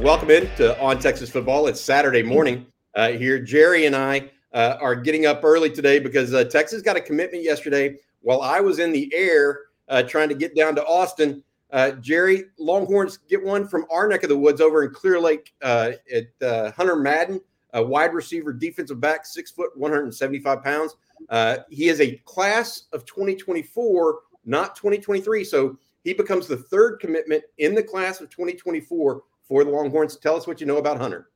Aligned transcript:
Welcome 0.00 0.30
in 0.30 0.48
to 0.56 0.80
On 0.80 0.98
Texas 0.98 1.28
Football. 1.28 1.66
It's 1.66 1.78
Saturday 1.78 2.22
morning 2.22 2.64
uh, 2.94 3.10
here. 3.10 3.38
Jerry 3.38 3.84
and 3.84 3.94
I 3.94 4.30
uh, 4.54 4.78
are 4.80 4.96
getting 4.96 5.26
up 5.26 5.44
early 5.44 5.68
today 5.68 5.98
because 5.98 6.32
uh, 6.32 6.44
Texas 6.44 6.80
got 6.80 6.96
a 6.96 7.02
commitment 7.02 7.44
yesterday 7.44 7.98
while 8.22 8.40
I 8.40 8.60
was 8.60 8.78
in 8.78 8.92
the 8.92 9.12
air 9.14 9.60
uh, 9.90 10.02
trying 10.02 10.30
to 10.30 10.34
get 10.34 10.56
down 10.56 10.74
to 10.76 10.86
Austin. 10.86 11.44
Uh, 11.70 11.90
Jerry, 11.90 12.44
Longhorns 12.58 13.18
get 13.28 13.44
one 13.44 13.68
from 13.68 13.84
our 13.90 14.08
neck 14.08 14.22
of 14.22 14.30
the 14.30 14.38
woods 14.38 14.62
over 14.62 14.84
in 14.84 14.94
Clear 14.94 15.20
Lake 15.20 15.52
uh, 15.60 15.90
at 16.10 16.72
Hunter 16.74 16.96
Madden, 16.96 17.38
a 17.74 17.84
wide 17.84 18.14
receiver, 18.14 18.54
defensive 18.54 19.02
back, 19.02 19.26
six 19.26 19.50
foot, 19.50 19.76
175 19.76 20.64
pounds. 20.64 20.96
he 21.68 21.90
is 21.90 22.00
a 22.00 22.16
class 22.24 22.84
of 22.94 23.04
2024, 23.04 24.20
not 24.46 24.74
2023. 24.76 25.44
So 25.44 25.76
he 26.04 26.14
becomes 26.14 26.46
the 26.46 26.56
third 26.56 27.00
commitment 27.00 27.44
in 27.58 27.74
the 27.74 27.82
class 27.82 28.22
of 28.22 28.30
2024 28.30 29.24
for 29.50 29.64
the 29.64 29.70
Longhorns. 29.70 30.16
Tell 30.16 30.36
us 30.36 30.46
what 30.46 30.60
you 30.60 30.66
know 30.66 30.76
about 30.76 30.98
Hunter. 30.98 31.28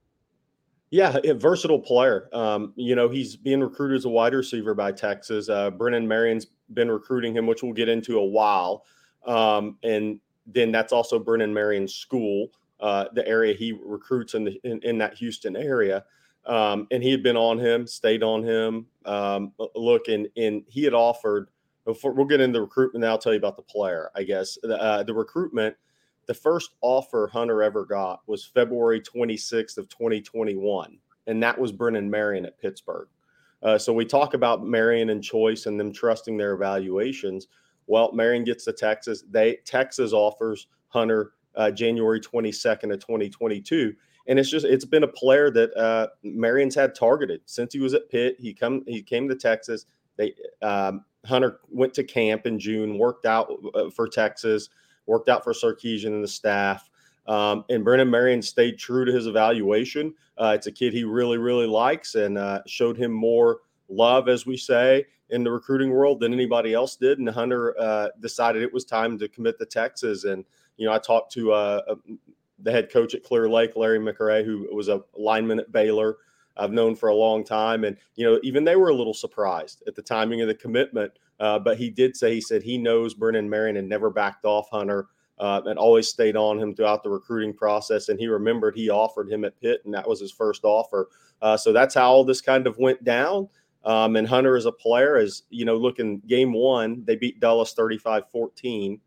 Yeah, 0.91 1.19
a 1.25 1.35
versatile 1.35 1.81
player. 1.81 2.29
Um, 2.33 2.73
you 2.77 2.95
know, 2.95 3.09
he's 3.09 3.35
being 3.35 3.61
recruited 3.61 3.99
as 3.99 4.05
a 4.05 4.09
wide 4.09 4.35
receiver 4.35 4.73
by 4.73 4.93
Texas. 4.93 5.49
Uh, 5.49 5.73
Brennan 5.73 6.07
Marion's 6.07 6.47
been 6.73 6.89
recruiting 6.89 7.35
him, 7.35 7.49
which 7.49 7.65
we'll 7.65 7.73
get 7.73 7.89
into 7.89 8.17
a 8.19 8.25
while. 8.25 8.85
Um, 9.27 9.79
and 9.83 10.21
then 10.47 10.71
that's 10.71 10.93
also 10.93 11.19
Brennan 11.19 11.53
Marion's 11.53 11.93
school, 11.93 12.53
uh, 12.79 13.07
the 13.15 13.27
area 13.27 13.53
he 13.53 13.77
recruits 13.85 14.35
in, 14.35 14.45
the, 14.45 14.61
in, 14.63 14.81
in 14.85 14.99
that 14.99 15.15
Houston 15.15 15.57
area. 15.57 16.05
Um, 16.47 16.87
and 16.93 17.03
he 17.03 17.11
had 17.11 17.25
been 17.25 17.37
on 17.37 17.59
him, 17.59 17.85
stayed 17.85 18.23
on 18.23 18.45
him. 18.45 18.87
Um, 19.07 19.53
look, 19.75 20.07
and, 20.07 20.29
and 20.37 20.63
he 20.69 20.85
had 20.85 20.95
offered 20.95 21.49
before 21.85 22.13
we'll 22.13 22.27
get 22.27 22.41
into 22.41 22.59
the 22.59 22.63
recruitment. 22.63 23.03
Then 23.03 23.11
I'll 23.11 23.19
tell 23.19 23.33
you 23.33 23.39
about 23.39 23.57
the 23.57 23.63
player. 23.63 24.11
I 24.15 24.23
guess 24.23 24.57
uh, 24.63 25.03
the 25.03 25.15
recruitment. 25.15 25.75
The 26.27 26.35
first 26.35 26.71
offer 26.81 27.29
Hunter 27.33 27.63
ever 27.63 27.85
got 27.85 28.21
was 28.27 28.45
February 28.45 29.01
26th 29.01 29.79
of 29.79 29.89
2021, 29.89 30.99
and 31.27 31.43
that 31.43 31.59
was 31.59 31.73
Brennan 31.73 32.11
Marion 32.11 32.47
at 32.47 32.59
Pittsburgh. 32.59 33.09
Uh, 33.63 33.79
so 33.79 33.93
we 33.93 34.05
talk 34.05 34.35
about 34.35 34.65
Marion 34.65 35.11
and 35.11 35.23
Choice 35.23 35.67
and 35.67 35.81
them 35.81 35.93
trusting 35.93 36.37
their 36.37 36.53
evaluations. 36.53 37.49
Well, 37.87 38.13
Marion 38.13 38.45
gets 38.45 38.65
to 38.65 38.73
Texas. 38.73 39.25
They 39.31 39.57
Texas 39.65 40.13
offers 40.13 40.69
Hunter 40.89 41.33
uh, 41.55 41.71
January 41.71 42.21
22nd 42.21 42.93
of 42.93 43.01
2022 43.01 43.95
and 44.27 44.39
it's 44.39 44.51
just 44.51 44.65
it's 44.65 44.85
been 44.85 45.03
a 45.03 45.09
player 45.09 45.51
that 45.51 45.77
uh, 45.77 46.09
Marion's 46.23 46.75
had 46.75 46.95
targeted 46.95 47.43
since 47.47 47.73
he 47.73 47.81
was 47.81 47.95
at 47.95 48.09
Pitt. 48.09 48.37
He 48.39 48.55
come 48.55 48.83
he 48.87 49.03
came 49.03 49.29
to 49.29 49.35
Texas. 49.35 49.87
They 50.17 50.35
um, 50.63 51.05
Hunter 51.27 51.61
went 51.71 51.95
to 51.95 52.05
camp 52.05 52.47
in 52.47 52.59
June, 52.59 52.99
worked 52.99 53.27
out 53.27 53.51
uh, 53.75 53.91
for 53.91 54.09
Texas, 54.09 54.71
worked 55.07 55.29
out 55.29 55.45
for 55.45 55.53
Sarkisian 55.53 56.09
and 56.09 56.25
the 56.25 56.29
staff. 56.29 56.91
Um, 57.27 57.65
and 57.71 57.85
Brennan 57.85 58.11
Marion 58.11 58.43
stayed 58.43 58.79
true 58.79 59.05
to 59.05 59.13
his 59.13 59.27
evaluation. 59.27 60.15
Uh, 60.37 60.53
it's 60.55 60.67
a 60.67 60.73
kid 60.73 60.93
he 60.93 61.05
really, 61.05 61.39
really 61.39 61.67
likes 61.67 62.17
and 62.17 62.37
uh, 62.37 62.61
showed 62.67 62.97
him 62.97 63.13
more 63.13 63.61
love, 63.89 64.29
as 64.29 64.45
we 64.45 64.57
say, 64.57 65.07
in 65.31 65.43
the 65.43 65.51
recruiting 65.51 65.91
world 65.91 66.21
than 66.21 66.33
anybody 66.33 66.75
else 66.75 66.97
did. 66.97 67.19
And 67.19 67.29
Hunter 67.29 67.75
uh, 67.81 68.09
decided 68.21 68.63
it 68.63 68.73
was 68.73 68.85
time 68.85 69.19
to 69.19 69.29
commit 69.29 69.59
to 69.59 69.67
Texas. 69.67 70.25
And, 70.25 70.45
you 70.77 70.87
know, 70.87 70.93
I 70.93 70.99
talked 70.99 71.33
to 71.33 71.53
uh, 71.53 71.83
uh, 71.89 71.95
the 72.59 72.71
head 72.71 72.91
coach 72.91 73.15
at 73.15 73.25
Clear 73.25 73.49
Lake, 73.49 73.77
Larry 73.77 73.99
McRae, 73.99 74.45
who 74.45 74.69
was 74.75 74.89
a 74.89 75.03
lineman 75.17 75.61
at 75.61 75.73
Baylor. 75.73 76.19
I've 76.57 76.73
known 76.73 76.95
for 76.95 77.09
a 77.09 77.15
long 77.15 77.45
time. 77.45 77.85
And, 77.85 77.97
you 78.17 78.25
know, 78.25 78.39
even 78.43 78.65
they 78.65 78.77
were 78.77 78.91
a 78.91 78.95
little 78.95 79.15
surprised 79.15 79.83
at 79.87 79.95
the 79.95 80.03
timing 80.03 80.41
of 80.41 80.49
the 80.49 80.55
commitment. 80.55 81.13
Uh, 81.41 81.59
but 81.59 81.77
he 81.77 81.91
did 81.91 82.17
say, 82.17 82.35
he 82.35 82.41
said 82.41 82.63
he 82.63 82.79
knows 82.79 83.15
Brennan 83.15 83.51
Marion 83.51 83.77
and 83.77 83.89
never 83.89 84.11
backed 84.11 84.45
off 84.45 84.69
Hunter 84.71 85.09
uh, 85.39 85.63
and 85.67 85.79
always 85.79 86.09
stayed 86.09 86.37
on 86.37 86.59
him 86.59 86.75
throughout 86.75 87.03
the 87.03 87.11
recruiting 87.11 87.53
process. 87.53 88.09
And 88.09 88.19
he 88.19 88.29
remembered 88.29 88.77
he 88.77 88.89
offered 88.89 89.31
him 89.31 89.45
at 89.45 89.61
Pitt, 89.61 89.83
and 89.85 89.93
that 89.95 90.09
was 90.09 90.21
his 90.21 90.31
first 90.31 90.65
offer. 90.65 91.09
Uh, 91.43 91.57
so 91.57 91.73
that's 91.73 91.95
how 91.95 92.11
all 92.11 92.25
this 92.25 92.41
kind 92.41 92.67
of 92.67 92.79
went 92.79 93.03
down. 93.05 93.49
Um, 93.85 94.17
and 94.17 94.27
Hunter 94.27 94.57
as 94.57 94.65
a 94.65 94.73
player, 94.73 95.17
as 95.17 95.43
you 95.51 95.65
know, 95.65 95.77
looking 95.77 96.21
game 96.21 96.53
one, 96.53 97.05
they 97.05 97.17
beat 97.17 97.41
Dallas 97.41 97.75
35 97.75 98.31
14. 98.31 99.01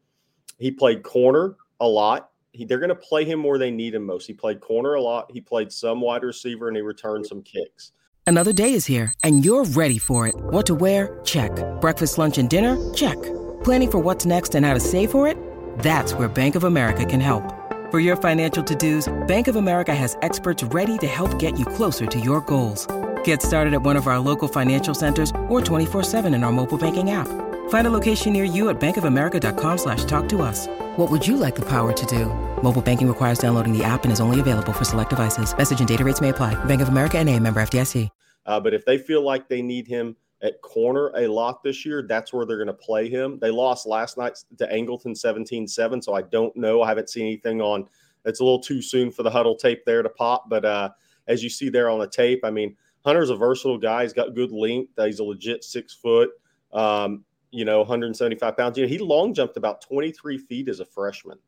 He 0.60 0.72
played 0.72 1.04
corner 1.04 1.56
a 1.80 1.88
lot 1.88 2.32
he, 2.52 2.66
they're 2.66 2.80
going 2.80 2.90
to 2.90 2.96
play 2.96 3.26
him 3.26 3.44
where 3.44 3.58
they 3.58 3.72
need 3.72 3.96
him 3.96 4.06
most. 4.06 4.28
He 4.28 4.34
played 4.34 4.60
corner 4.60 4.94
a 4.94 5.02
lot. 5.02 5.32
He 5.32 5.42
played 5.42 5.72
some 5.72 6.02
wide 6.02 6.24
receiver, 6.24 6.68
and 6.68 6.76
he 6.76 6.82
returned 6.82 7.26
some 7.26 7.42
kicks. 7.42 7.92
Another 8.26 8.52
day 8.52 8.74
is 8.74 8.86
here, 8.86 9.14
and 9.24 9.46
you're 9.46 9.64
ready 9.64 9.98
for 9.98 10.28
it. 10.28 10.36
What 10.36 10.66
to 10.66 10.76
wear? 10.76 11.20
Check. 11.24 11.52
Breakfast, 11.80 12.18
lunch, 12.18 12.38
and 12.38 12.50
dinner? 12.50 12.76
Check. 12.94 13.16
Planning 13.64 13.92
for 13.92 14.00
what's 14.00 14.26
next 14.26 14.54
and 14.54 14.66
how 14.66 14.74
to 14.74 14.82
save 14.82 15.12
for 15.12 15.30
it? 15.30 15.38
That's 15.80 16.14
where 16.14 16.28
Bank 16.28 16.56
of 16.56 16.66
America 16.66 17.06
can 17.06 17.22
help. 17.22 17.54
For 17.90 18.02
your 18.02 18.18
financial 18.18 18.62
to-dos, 18.66 19.08
Bank 19.28 19.48
of 19.48 19.56
America 19.56 19.96
has 19.96 20.18
experts 20.24 20.62
ready 20.62 20.98
to 20.98 21.08
help 21.08 21.40
get 21.40 21.58
you 21.58 21.66
closer 21.66 22.06
to 22.06 22.20
your 22.20 22.42
goals. 22.42 22.86
Get 23.24 23.42
started 23.42 23.74
at 23.74 23.82
one 23.82 23.96
of 23.96 24.08
our 24.08 24.20
local 24.20 24.50
financial 24.50 24.94
centers 24.94 25.32
or 25.48 25.62
24-7 25.62 26.36
in 26.36 26.44
our 26.44 26.52
mobile 26.52 26.78
banking 26.78 27.12
app. 27.12 27.30
Find 27.70 27.88
a 27.88 27.90
location 27.90 28.34
near 28.34 28.44
you 28.44 28.68
at 28.68 28.78
bankofamerica.com 28.82 29.78
slash 29.78 30.04
talk 30.04 30.28
to 30.28 30.42
us. 30.42 30.68
What 30.98 31.10
would 31.10 31.26
you 31.26 31.38
like 31.38 31.56
the 31.56 31.70
power 31.70 31.94
to 31.94 32.06
do? 32.06 32.26
Mobile 32.62 32.82
banking 32.82 33.08
requires 33.08 33.40
downloading 33.40 33.72
the 33.72 33.86
app 33.86 34.04
and 34.04 34.12
is 34.12 34.20
only 34.20 34.42
available 34.42 34.74
for 34.74 34.84
select 34.84 35.12
devices. 35.12 35.58
Message 35.58 35.80
and 35.80 35.88
data 35.88 36.04
rates 36.04 36.20
may 36.20 36.30
apply. 36.30 36.62
Bank 36.66 36.82
of 36.82 36.90
America 36.90 37.18
and 37.18 37.30
a 37.30 37.40
member 37.40 37.62
FDIC. 37.62 38.10
Uh, 38.46 38.60
but 38.60 38.74
if 38.74 38.84
they 38.84 38.98
feel 38.98 39.22
like 39.22 39.48
they 39.48 39.62
need 39.62 39.88
him 39.88 40.16
at 40.42 40.62
corner 40.62 41.12
a 41.16 41.28
lot 41.28 41.64
this 41.64 41.86
year, 41.86 42.02
that's 42.02 42.34
where 42.34 42.46
they're 42.46 42.58
going 42.58 42.68
to 42.68 42.74
play 42.74 43.10
him. 43.10 43.40
They 43.40 43.52
lost 43.52 43.86
last 43.86 44.18
night 44.18 44.38
to 44.58 44.68
Angleton 44.68 45.16
17-7, 45.18 46.04
so 46.04 46.14
I 46.14 46.24
don't 46.24 46.56
know. 46.56 46.82
I 46.82 46.90
haven't 46.90 47.10
seen 47.10 47.26
anything 47.26 47.62
on– 47.62 47.88
it's 48.28 48.42
a 48.42 48.44
little 48.44 48.60
too 48.60 48.82
soon 48.82 49.10
for 49.10 49.24
the 49.24 49.32
Hudl 49.32 49.58
tape 49.58 49.86
there 49.86 50.04
to 50.04 50.10
pop. 50.10 50.50
But 50.50 50.66
uh, 50.66 50.90
as 51.28 51.44
you 51.44 51.50
see 51.50 51.70
there 51.70 51.90
on 51.90 52.00
the 52.00 52.08
tape, 52.08 52.42
I 52.44 52.52
mean, 52.52 52.76
Hunter's 53.04 53.30
a 53.30 53.36
versatile 53.36 53.78
guy. 53.78 54.04
He's 54.04 54.14
got 54.14 54.36
good 54.36 54.52
length. 54.52 54.94
He's 54.98 55.20
a 55.20 55.24
legit 55.24 55.64
six 55.64 55.94
foot. 55.94 56.30
Um, 56.74 57.24
you 57.58 57.66
know, 57.66 57.80
175 57.80 58.56
pounds. 58.56 58.78
You 58.78 58.86
know, 58.86 58.90
he 58.90 59.00
long 59.00 59.34
jumped 59.34 59.58
about 59.58 59.82
23 59.82 60.38
feet 60.38 60.70
as 60.70 60.80
a 60.80 60.86
freshman, 60.86 61.40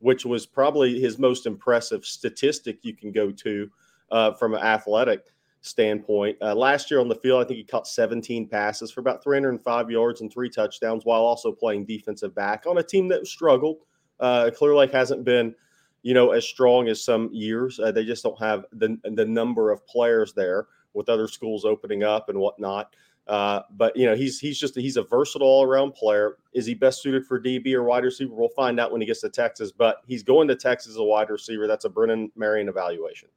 which 0.00 0.26
was 0.26 0.44
probably 0.44 1.00
his 1.00 1.18
most 1.18 1.46
impressive 1.46 2.04
statistic 2.04 2.80
you 2.82 2.94
can 2.94 3.10
go 3.10 3.30
to 3.30 3.70
uh, 4.10 4.32
from 4.34 4.52
an 4.52 4.60
athletic 4.60 5.24
standpoint. 5.62 6.36
Uh, 6.42 6.54
last 6.54 6.90
year 6.90 7.00
on 7.00 7.08
the 7.08 7.14
field, 7.14 7.42
I 7.42 7.48
think 7.48 7.56
he 7.56 7.64
caught 7.64 7.88
17 7.88 8.48
passes 8.48 8.90
for 8.90 9.00
about 9.00 9.24
305 9.24 9.90
yards 9.90 10.20
and 10.20 10.30
three 10.30 10.50
touchdowns 10.50 11.06
while 11.06 11.22
also 11.22 11.52
playing 11.52 11.86
defensive 11.86 12.34
back 12.34 12.66
on 12.66 12.76
a 12.76 12.82
team 12.82 13.08
that 13.08 13.26
struggled. 13.26 13.78
Uh, 14.20 14.50
Clear 14.54 14.74
Lake 14.74 14.92
hasn't 14.92 15.24
been, 15.24 15.54
you 16.02 16.12
know, 16.12 16.32
as 16.32 16.46
strong 16.46 16.88
as 16.88 17.02
some 17.02 17.30
years. 17.32 17.80
Uh, 17.80 17.90
they 17.90 18.04
just 18.04 18.22
don't 18.22 18.38
have 18.38 18.66
the, 18.72 18.98
the 19.04 19.24
number 19.24 19.70
of 19.70 19.86
players 19.86 20.34
there 20.34 20.66
with 20.92 21.08
other 21.08 21.28
schools 21.28 21.64
opening 21.64 22.02
up 22.02 22.28
and 22.28 22.38
whatnot. 22.38 22.94
Uh, 23.26 23.62
but 23.72 23.96
you 23.96 24.06
know, 24.06 24.14
he's 24.14 24.38
he's 24.38 24.58
just 24.58 24.76
he's 24.76 24.96
a 24.96 25.02
versatile 25.02 25.46
all 25.46 25.64
around 25.64 25.92
player. 25.92 26.36
Is 26.52 26.64
he 26.64 26.74
best 26.74 27.02
suited 27.02 27.26
for 27.26 27.40
DB 27.40 27.72
or 27.74 27.82
wide 27.82 28.04
receiver? 28.04 28.32
We'll 28.34 28.48
find 28.50 28.78
out 28.78 28.92
when 28.92 29.00
he 29.00 29.06
gets 29.06 29.20
to 29.22 29.28
Texas. 29.28 29.72
But 29.72 30.02
he's 30.06 30.22
going 30.22 30.46
to 30.48 30.54
Texas 30.54 30.92
as 30.92 30.96
a 30.96 31.02
wide 31.02 31.30
receiver. 31.30 31.66
That's 31.66 31.84
a 31.84 31.88
Brennan 31.88 32.30
Marion 32.36 32.68
evaluation. 32.68 33.28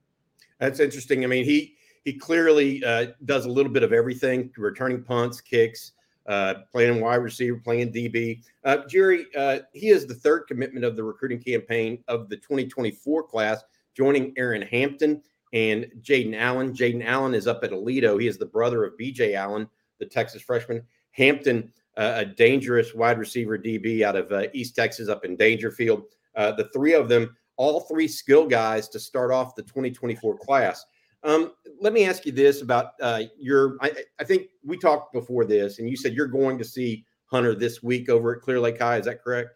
That's 0.59 0.79
interesting. 0.79 1.23
I 1.23 1.27
mean, 1.27 1.43
he 1.43 1.75
he 2.05 2.13
clearly 2.13 2.83
uh, 2.83 3.07
does 3.25 3.45
a 3.45 3.49
little 3.49 3.71
bit 3.71 3.81
of 3.81 3.91
everything: 3.91 4.51
returning 4.57 5.03
punts, 5.03 5.41
kicks, 5.41 5.93
uh, 6.27 6.55
playing 6.71 7.01
wide 7.01 7.15
receiver, 7.15 7.57
playing 7.57 7.91
DB. 7.91 8.43
Uh, 8.63 8.77
Jerry, 8.87 9.25
uh, 9.35 9.59
he 9.73 9.89
is 9.89 10.05
the 10.05 10.13
third 10.13 10.41
commitment 10.47 10.85
of 10.85 10.95
the 10.95 11.03
recruiting 11.03 11.41
campaign 11.41 12.03
of 12.07 12.29
the 12.29 12.37
2024 12.37 13.23
class, 13.23 13.63
joining 13.95 14.33
Aaron 14.37 14.61
Hampton 14.61 15.23
and 15.53 15.87
Jaden 16.01 16.37
Allen. 16.37 16.73
Jaden 16.73 17.03
Allen 17.03 17.33
is 17.33 17.47
up 17.47 17.63
at 17.63 17.71
Aledo. 17.71 18.21
He 18.21 18.27
is 18.27 18.37
the 18.37 18.45
brother 18.45 18.85
of 18.85 18.93
BJ 18.99 19.33
Allen 19.33 19.67
the 19.99 20.05
Texas 20.05 20.41
freshman. 20.41 20.81
Hampton, 21.11 21.71
uh, 21.97 22.13
a 22.17 22.25
dangerous 22.25 22.93
wide 22.93 23.17
receiver 23.17 23.57
DB 23.57 24.03
out 24.03 24.15
of 24.15 24.31
uh, 24.31 24.47
East 24.53 24.75
Texas 24.75 25.09
up 25.09 25.25
in 25.25 25.37
Daingerfield. 25.37 26.03
Uh, 26.35 26.51
the 26.51 26.69
three 26.73 26.93
of 26.93 27.09
them, 27.09 27.35
all 27.57 27.81
three 27.81 28.07
skill 28.07 28.47
guys 28.47 28.87
to 28.89 28.99
start 28.99 29.31
off 29.31 29.55
the 29.55 29.63
2024 29.63 30.37
class. 30.37 30.85
Um, 31.23 31.51
let 31.81 31.91
me 31.91 32.05
ask 32.05 32.25
you 32.25 32.31
this 32.31 32.61
about 32.61 32.91
uh, 33.01 33.23
your. 33.37 33.77
I, 33.81 33.91
I, 34.19 34.23
think 34.23 34.47
we 34.63 34.77
talked 34.77 35.11
before 35.11 35.43
this, 35.43 35.79
and 35.79 35.89
you 35.89 35.97
said 35.97 36.13
you're 36.13 36.27
going 36.27 36.57
to 36.57 36.63
see 36.63 37.05
Hunter 37.25 37.53
this 37.53 37.83
week 37.83 38.07
over 38.07 38.35
at 38.35 38.41
Clear 38.41 38.59
Lake 38.61 38.79
High. 38.79 38.97
Is 38.97 39.05
that 39.05 39.21
correct? 39.21 39.49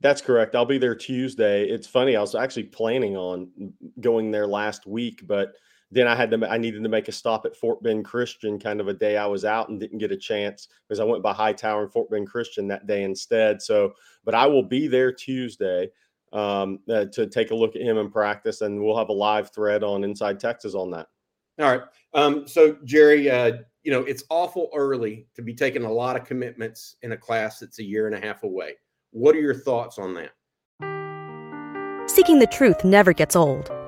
That's 0.00 0.20
correct. 0.20 0.56
I'll 0.56 0.64
be 0.64 0.78
there 0.78 0.96
Tuesday. 0.96 1.68
It's 1.68 1.86
funny. 1.86 2.16
I 2.16 2.20
was 2.20 2.34
actually 2.34 2.64
planning 2.64 3.16
on 3.16 3.48
going 4.00 4.32
there 4.32 4.46
last 4.46 4.86
week, 4.86 5.24
but 5.26 5.52
then 5.94 6.08
I 6.08 6.16
had 6.16 6.30
to 6.32 6.50
I 6.50 6.58
needed 6.58 6.82
to 6.82 6.88
make 6.88 7.08
a 7.08 7.12
stop 7.12 7.46
at 7.46 7.56
Fort 7.56 7.82
Bend 7.82 8.04
Christian, 8.04 8.58
kind 8.58 8.80
of 8.80 8.88
a 8.88 8.92
day 8.94 9.16
I 9.16 9.26
was 9.26 9.44
out 9.44 9.68
and 9.68 9.78
didn't 9.78 9.98
get 9.98 10.12
a 10.12 10.16
chance 10.16 10.68
because 10.86 11.00
I 11.00 11.04
went 11.04 11.22
by 11.22 11.32
Hightower 11.32 11.84
and 11.84 11.92
Fort 11.92 12.10
Bend 12.10 12.28
Christian 12.28 12.66
that 12.68 12.86
day 12.86 13.04
instead. 13.04 13.62
So, 13.62 13.92
but 14.24 14.34
I 14.34 14.46
will 14.46 14.62
be 14.62 14.88
there 14.88 15.12
Tuesday 15.12 15.90
um, 16.32 16.80
uh, 16.90 17.06
to 17.12 17.26
take 17.26 17.52
a 17.52 17.54
look 17.54 17.76
at 17.76 17.82
him 17.82 17.96
in 17.96 18.10
practice, 18.10 18.60
and 18.60 18.82
we'll 18.82 18.98
have 18.98 19.08
a 19.08 19.12
live 19.12 19.52
thread 19.54 19.84
on 19.84 20.04
Inside 20.04 20.40
Texas 20.40 20.74
on 20.74 20.90
that. 20.90 21.06
All 21.60 21.70
right. 21.70 21.82
Um, 22.14 22.48
so 22.48 22.76
Jerry, 22.84 23.30
uh, 23.30 23.58
you 23.84 23.92
know 23.92 24.00
it's 24.00 24.24
awful 24.30 24.70
early 24.74 25.28
to 25.36 25.42
be 25.42 25.54
taking 25.54 25.84
a 25.84 25.92
lot 25.92 26.16
of 26.16 26.24
commitments 26.24 26.96
in 27.02 27.12
a 27.12 27.16
class 27.16 27.60
that's 27.60 27.78
a 27.78 27.84
year 27.84 28.06
and 28.06 28.16
a 28.16 28.20
half 28.20 28.42
away. 28.42 28.72
What 29.12 29.36
are 29.36 29.40
your 29.40 29.54
thoughts 29.54 29.98
on 29.98 30.14
that? 30.14 30.32
Seeking 32.10 32.38
the 32.38 32.48
truth 32.48 32.84
never 32.84 33.12
gets 33.12 33.36
old. 33.36 33.70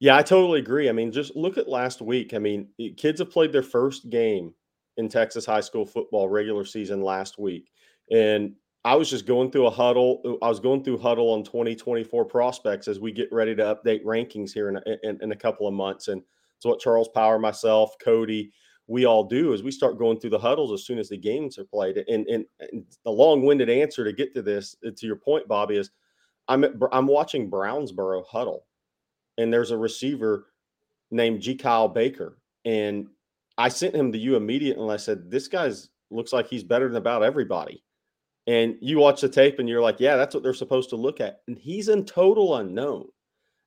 Yeah, 0.00 0.16
I 0.16 0.22
totally 0.22 0.60
agree. 0.60 0.88
I 0.88 0.92
mean, 0.92 1.10
just 1.10 1.34
look 1.34 1.58
at 1.58 1.68
last 1.68 2.00
week. 2.00 2.32
I 2.32 2.38
mean, 2.38 2.68
kids 2.96 3.18
have 3.18 3.30
played 3.30 3.52
their 3.52 3.62
first 3.64 4.10
game 4.10 4.54
in 4.96 5.08
Texas 5.08 5.44
high 5.44 5.60
school 5.60 5.84
football 5.84 6.28
regular 6.28 6.64
season 6.64 7.02
last 7.02 7.38
week. 7.38 7.70
And 8.10 8.54
I 8.84 8.94
was 8.94 9.10
just 9.10 9.26
going 9.26 9.50
through 9.50 9.66
a 9.66 9.72
Hudl. 9.72 10.20
Uh, 10.24 10.44
I 10.44 10.48
was 10.48 10.60
going 10.60 10.84
through 10.84 10.98
Hudl 10.98 11.34
on 11.34 11.42
2024 11.42 12.24
prospects 12.26 12.86
as 12.86 13.00
we 13.00 13.12
get 13.12 13.32
ready 13.32 13.54
to 13.56 13.62
update 13.62 14.04
rankings 14.04 14.52
here 14.52 14.68
in 14.68 14.76
a, 14.76 14.82
in, 15.02 15.18
in 15.20 15.32
a 15.32 15.36
couple 15.36 15.66
of 15.66 15.74
months. 15.74 16.08
And 16.08 16.22
it's 16.56 16.64
what 16.64 16.80
Charles 16.80 17.08
Power, 17.08 17.38
myself, 17.38 17.96
Cody, 18.02 18.52
we 18.86 19.04
all 19.04 19.24
do 19.24 19.52
is 19.52 19.62
we 19.62 19.70
start 19.70 19.98
going 19.98 20.18
through 20.18 20.30
the 20.30 20.38
Hudls 20.38 20.72
as 20.72 20.86
soon 20.86 20.98
as 20.98 21.08
the 21.08 21.18
games 21.18 21.58
are 21.58 21.64
played. 21.64 21.98
And, 22.08 22.26
and, 22.28 22.44
and 22.60 22.84
the 23.04 23.10
long-winded 23.10 23.68
answer 23.68 24.04
to 24.04 24.12
get 24.12 24.32
to 24.34 24.42
this, 24.42 24.76
uh, 24.86 24.90
to 24.96 25.06
your 25.06 25.16
point, 25.16 25.46
Bobby, 25.48 25.76
is 25.76 25.90
I'm 26.46 26.64
I'm 26.92 27.06
watching 27.06 27.50
Brownsboro 27.50 28.24
Hudl 28.32 28.60
and 29.38 29.52
there's 29.52 29.70
a 29.70 29.78
receiver 29.78 30.48
named 31.10 31.40
G. 31.40 31.54
Kyle 31.54 31.88
Baker. 31.88 32.38
And 32.64 33.06
I 33.56 33.68
sent 33.68 33.94
him 33.94 34.12
to 34.12 34.18
you 34.18 34.36
immediately 34.36 34.82
and 34.82 34.92
I 34.92 34.96
said, 34.96 35.30
This 35.30 35.48
guy's 35.48 35.88
looks 36.10 36.32
like 36.32 36.48
he's 36.48 36.64
better 36.64 36.88
than 36.88 36.96
about 36.96 37.22
everybody. 37.22 37.82
And 38.46 38.76
you 38.80 38.98
watch 38.98 39.20
the 39.20 39.28
tape 39.28 39.58
and 39.58 39.68
you're 39.68 39.80
like, 39.80 40.00
Yeah, 40.00 40.16
that's 40.16 40.34
what 40.34 40.42
they're 40.42 40.52
supposed 40.52 40.90
to 40.90 40.96
look 40.96 41.20
at. 41.20 41.40
And 41.48 41.58
he's 41.58 41.88
in 41.88 42.04
total 42.04 42.56
unknown. 42.56 43.06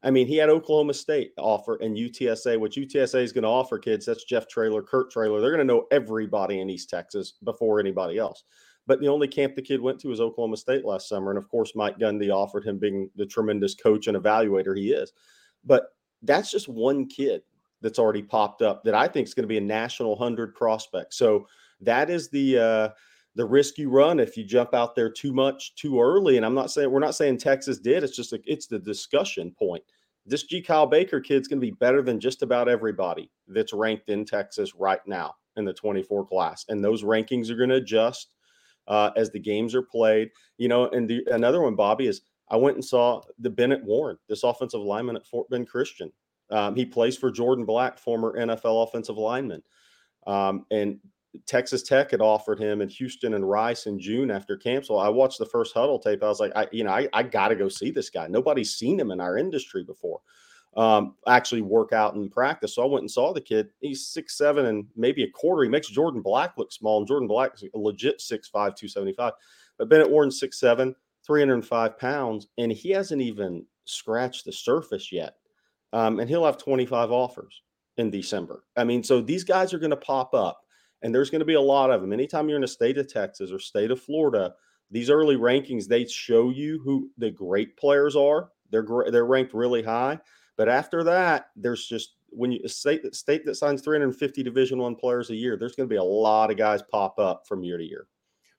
I 0.03 0.09
mean, 0.09 0.25
he 0.27 0.37
had 0.37 0.49
Oklahoma 0.49 0.95
State 0.95 1.31
offer 1.37 1.75
and 1.75 1.95
UTSA, 1.95 2.59
which 2.59 2.75
UTSA 2.75 3.21
is 3.21 3.31
going 3.31 3.43
to 3.43 3.49
offer 3.49 3.77
kids. 3.77 4.05
That's 4.05 4.23
Jeff 4.23 4.47
Traylor, 4.47 4.81
Kurt 4.81 5.11
Traylor. 5.11 5.39
They're 5.39 5.51
going 5.51 5.65
to 5.65 5.73
know 5.73 5.85
everybody 5.91 6.59
in 6.59 6.71
East 6.71 6.89
Texas 6.89 7.33
before 7.43 7.79
anybody 7.79 8.17
else. 8.17 8.43
But 8.87 8.99
the 8.99 9.07
only 9.07 9.27
camp 9.27 9.55
the 9.55 9.61
kid 9.61 9.79
went 9.79 9.99
to 9.99 10.07
was 10.07 10.19
Oklahoma 10.19 10.57
State 10.57 10.85
last 10.85 11.07
summer. 11.07 11.29
And 11.29 11.37
of 11.37 11.47
course, 11.49 11.75
Mike 11.75 11.99
Gundy 11.99 12.33
offered 12.33 12.65
him 12.65 12.79
being 12.79 13.11
the 13.15 13.27
tremendous 13.27 13.75
coach 13.75 14.07
and 14.07 14.17
evaluator 14.17 14.75
he 14.75 14.91
is. 14.91 15.13
But 15.65 15.87
that's 16.21 16.51
just 16.51 16.67
one 16.67 17.07
kid 17.07 17.41
that's 17.81 17.99
already 17.99 18.21
popped 18.21 18.61
up 18.61 18.83
that 18.83 18.95
I 18.95 19.07
think 19.07 19.27
is 19.27 19.33
going 19.33 19.43
to 19.43 19.47
be 19.47 19.57
a 19.57 19.61
national 19.61 20.15
hundred 20.15 20.55
prospect. 20.55 21.13
So 21.13 21.47
that 21.81 22.09
is 22.09 22.29
the 22.29 22.57
uh, 22.57 22.89
the 23.35 23.45
risk 23.45 23.77
you 23.77 23.89
run 23.89 24.19
if 24.19 24.37
you 24.37 24.43
jump 24.43 24.73
out 24.73 24.95
there 24.95 25.09
too 25.09 25.33
much 25.33 25.75
too 25.75 25.99
early. 25.99 26.37
And 26.37 26.45
I'm 26.45 26.53
not 26.53 26.71
saying 26.71 26.91
we're 26.91 26.99
not 26.99 27.15
saying 27.15 27.37
Texas 27.37 27.79
did. 27.79 28.03
It's 28.03 28.15
just 28.15 28.33
it's 28.45 28.67
the 28.67 28.79
discussion 28.79 29.51
point. 29.57 29.83
This 30.25 30.43
G. 30.43 30.61
Kyle 30.61 30.85
Baker 30.85 31.19
kid's 31.19 31.47
going 31.47 31.59
to 31.59 31.65
be 31.65 31.71
better 31.71 32.03
than 32.03 32.19
just 32.19 32.43
about 32.43 32.69
everybody 32.69 33.31
that's 33.47 33.73
ranked 33.73 34.09
in 34.09 34.23
Texas 34.23 34.75
right 34.75 34.99
now 35.07 35.33
in 35.57 35.65
the 35.65 35.73
24 35.73 36.27
class, 36.27 36.65
and 36.69 36.83
those 36.83 37.03
rankings 37.03 37.49
are 37.49 37.55
going 37.55 37.69
to 37.69 37.75
adjust 37.75 38.31
uh, 38.87 39.09
as 39.15 39.31
the 39.31 39.39
games 39.39 39.73
are 39.73 39.81
played. 39.81 40.29
You 40.57 40.67
know, 40.67 40.89
and 40.89 41.09
the, 41.09 41.25
another 41.31 41.61
one, 41.61 41.75
Bobby, 41.75 42.07
is 42.07 42.21
I 42.51 42.57
went 42.57 42.75
and 42.75 42.85
saw 42.85 43.21
the 43.39 43.49
Bennett 43.49 43.83
Warren, 43.83 44.17
this 44.27 44.43
offensive 44.43 44.81
lineman 44.81 45.15
at 45.15 45.25
Fort 45.25 45.49
Bend 45.49 45.69
Christian. 45.69 46.11
Um, 46.51 46.75
he 46.75 46.85
plays 46.85 47.17
for 47.17 47.31
Jordan 47.31 47.65
Black, 47.65 47.97
former 47.97 48.37
NFL 48.37 48.87
offensive 48.87 49.17
lineman. 49.17 49.63
Um, 50.27 50.65
and 50.69 50.99
Texas 51.45 51.81
Tech 51.81 52.11
had 52.11 52.19
offered 52.19 52.59
him 52.59 52.81
in 52.81 52.89
Houston 52.89 53.35
and 53.35 53.49
Rice 53.49 53.85
in 53.85 53.97
June 53.97 54.29
after 54.29 54.57
camp. 54.57 54.83
So 54.83 54.97
I 54.97 55.07
watched 55.07 55.39
the 55.39 55.45
first 55.45 55.73
Hudl 55.73 56.03
tape. 56.03 56.21
I 56.21 56.27
was 56.27 56.41
like, 56.41 56.51
I, 56.53 56.67
you 56.73 56.83
know, 56.83 56.91
I, 56.91 57.07
I 57.13 57.23
got 57.23 57.47
to 57.47 57.55
go 57.55 57.69
see 57.69 57.89
this 57.89 58.09
guy. 58.09 58.27
Nobody's 58.27 58.75
seen 58.75 58.99
him 58.99 59.11
in 59.11 59.21
our 59.21 59.37
industry 59.37 59.85
before. 59.85 60.19
Um, 60.75 61.15
actually 61.27 61.61
work 61.61 61.93
out 61.93 62.15
and 62.15 62.29
practice. 62.29 62.75
So 62.75 62.83
I 62.83 62.85
went 62.85 63.03
and 63.03 63.11
saw 63.11 63.33
the 63.33 63.41
kid. 63.41 63.69
He's 63.79 64.07
six 64.07 64.37
seven 64.37 64.65
and 64.65 64.85
maybe 64.97 65.23
a 65.23 65.29
quarter. 65.29 65.63
He 65.63 65.69
makes 65.69 65.87
Jordan 65.87 66.21
Black 66.21 66.57
look 66.57 66.71
small, 66.71 66.97
and 66.97 67.07
Jordan 67.07 67.27
Black 67.27 67.55
is 67.55 67.63
a 67.73 67.77
legit 67.77 68.21
six 68.21 68.47
five, 68.47 68.75
two 68.75 68.87
seventy 68.87 69.11
five. 69.11 69.33
But 69.77 69.89
Bennett 69.89 70.09
Warren 70.09 70.31
six 70.31 70.59
seven. 70.59 70.95
305 71.25 71.97
pounds, 71.97 72.47
and 72.57 72.71
he 72.71 72.89
hasn't 72.89 73.21
even 73.21 73.65
scratched 73.85 74.45
the 74.45 74.51
surface 74.51 75.11
yet. 75.11 75.35
Um, 75.93 76.19
and 76.19 76.29
he'll 76.29 76.45
have 76.45 76.57
25 76.57 77.11
offers 77.11 77.61
in 77.97 78.09
December. 78.09 78.63
I 78.77 78.83
mean, 78.83 79.03
so 79.03 79.21
these 79.21 79.43
guys 79.43 79.73
are 79.73 79.79
going 79.79 79.91
to 79.91 79.97
pop 79.97 80.33
up, 80.33 80.61
and 81.01 81.13
there's 81.13 81.29
going 81.29 81.39
to 81.39 81.45
be 81.45 81.55
a 81.55 81.61
lot 81.61 81.91
of 81.91 82.01
them. 82.01 82.13
Anytime 82.13 82.47
you're 82.47 82.57
in 82.57 82.63
a 82.63 82.67
state 82.67 82.97
of 82.97 83.11
Texas 83.11 83.51
or 83.51 83.59
state 83.59 83.91
of 83.91 84.01
Florida, 84.01 84.53
these 84.89 85.09
early 85.09 85.35
rankings 85.35 85.87
they 85.87 86.05
show 86.05 86.49
you 86.49 86.81
who 86.83 87.09
the 87.17 87.31
great 87.31 87.77
players 87.77 88.15
are. 88.15 88.49
They're 88.69 88.85
they're 89.09 89.25
ranked 89.25 89.53
really 89.53 89.83
high, 89.83 90.19
but 90.57 90.69
after 90.69 91.03
that, 91.03 91.47
there's 91.55 91.85
just 91.87 92.15
when 92.29 92.51
you 92.53 92.67
state 92.67 93.13
state 93.13 93.45
that 93.45 93.55
signs 93.55 93.81
350 93.81 94.43
Division 94.43 94.79
One 94.79 94.95
players 94.95 95.29
a 95.29 95.35
year, 95.35 95.57
there's 95.57 95.75
going 95.75 95.87
to 95.87 95.93
be 95.93 95.97
a 95.97 96.03
lot 96.03 96.51
of 96.51 96.57
guys 96.57 96.81
pop 96.81 97.19
up 97.19 97.45
from 97.47 97.63
year 97.63 97.77
to 97.77 97.83
year. 97.83 98.07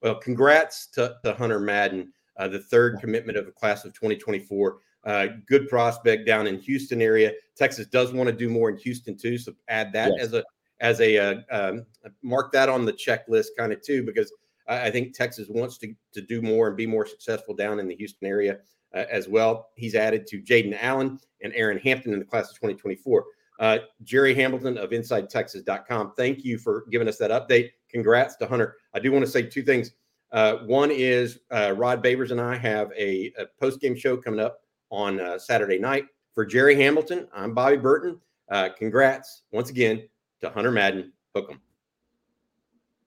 Well, 0.03 0.17
congrats 0.17 0.89
to, 0.89 1.17
to 1.25 1.35
Hunter 1.35 1.61
Madden 1.61 2.13
uh, 2.37 2.49
the 2.49 2.59
third 2.59 2.99
commitment 3.01 3.39
of 3.39 3.47
the 3.47 3.53
class 3.53 3.85
of 3.85 3.93
2024. 3.95 4.79
Uh, 5.05 5.27
good 5.49 5.69
prospect 5.69 6.27
down 6.27 6.47
in 6.47 6.59
Houston 6.61 7.03
area. 7.03 7.33
Texas 7.57 7.87
does 7.87 8.13
want 8.13 8.29
to 8.29 8.35
do 8.35 8.49
more 8.49 8.71
in 8.71 8.77
Houston 8.79 9.17
too, 9.17 9.37
so 9.37 9.53
add 9.69 9.93
that 9.93 10.13
yes. 10.17 10.27
as 10.27 10.35
a 10.35 10.45
as 10.81 11.01
a 11.01 11.19
uh, 11.19 11.35
um, 11.51 11.87
mark 12.23 12.53
that 12.53 12.69
on 12.69 12.85
the 12.85 12.93
checklist 12.93 13.49
kind 13.57 13.73
of 13.73 13.83
too, 13.83 14.03
because 14.03 14.33
I, 14.69 14.87
I, 14.87 14.91
think 14.91 15.15
Texas 15.15 15.49
wants 15.49 15.79
to 15.79 15.95
to 16.13 16.21
do 16.21 16.41
more 16.41 16.69
and 16.69 16.77
be 16.77 16.87
more 16.87 17.07
successful 17.07 17.55
down 17.55 17.81
in 17.81 17.89
the 17.89 17.97
Houston 17.97 18.29
area 18.29 18.59
uh, 18.95 19.05
as 19.11 19.29
well. 19.29 19.71
He's 19.77 19.95
added 19.95 20.27
to 20.29 20.41
Jaden 20.41 20.77
Allen 20.81 21.19
and 21.43 21.53
Aaron 21.55 21.79
Hampton 21.79 22.13
in 22.13 22.19
the 22.21 22.25
class 22.25 22.51
of 22.51 22.57
2024. 22.57 23.25
Uh, 23.59 23.79
Jerry 24.03 24.35
Hamilton 24.35 24.79
of 24.79 24.91
InsideTexas.com. 24.91 26.15
Thank 26.17 26.45
you 26.45 26.59
for 26.59 26.85
giving 26.91 27.09
us 27.09 27.19
that 27.19 27.31
update. 27.31 27.71
Congrats 27.89 28.37
to 28.37 28.47
Hunter. 28.47 28.77
I 28.95 28.99
do 28.99 29.13
want 29.13 29.25
to 29.25 29.31
say 29.31 29.43
two 29.43 29.63
things. 29.63 29.93
Uh, 30.33 30.57
one 30.65 30.91
is 30.91 31.41
uh, 31.51 31.75
Rod 31.77 32.03
Babers 32.03 32.31
and 32.31 32.41
I 32.41 32.57
have 32.57 32.91
a, 32.97 33.33
a 33.39 33.47
post 33.61 33.81
game 33.81 33.95
show 33.95 34.17
coming 34.17 34.41
up 34.41 34.61
on 34.91 35.21
uh, 35.21 35.39
Saturday 35.39 35.79
night. 35.79 36.07
For 36.35 36.47
Jerry 36.47 36.75
Hamilton, 36.75 37.29
I'm 37.35 37.53
Bobby 37.53 37.77
Burton. 37.77 38.19
Uh, 38.51 38.71
congrats 38.77 39.43
once 39.53 39.69
again 39.69 40.09
to 40.41 40.49
Hunter 40.49 40.71
Madden. 40.71 41.13
Hook 41.35 41.49
'em. 41.51 41.61